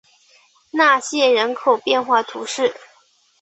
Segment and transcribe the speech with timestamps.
[0.71, 2.73] 纳谢人口变化图示